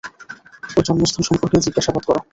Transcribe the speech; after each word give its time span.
ওর 0.69 0.83
জন্মস্থান 0.87 1.23
সম্পর্কে 1.29 1.57
জিজ্ঞাসা 1.65 1.91
করো। 1.97 2.19